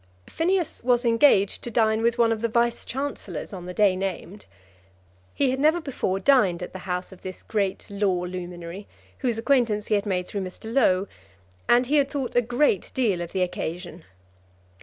[0.27, 4.47] Phineas was engaged to dine with one of the Vice Chancellors on the day named.
[5.35, 8.87] He had never before dined at the house of this great law luminary,
[9.19, 10.73] whose acquaintance he had made through Mr.
[10.73, 11.07] Low,
[11.69, 14.03] and he had thought a great deal of the occasion.